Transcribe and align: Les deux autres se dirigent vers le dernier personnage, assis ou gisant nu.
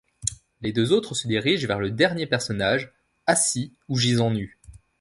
Les 0.61 0.73
deux 0.73 0.93
autres 0.93 1.13
se 1.13 1.27
dirigent 1.27 1.67
vers 1.67 1.77
le 1.79 1.91
dernier 1.91 2.25
personnage, 2.25 2.91
assis 3.27 3.75
ou 3.87 3.99
gisant 3.99 4.31
nu. 4.31 4.57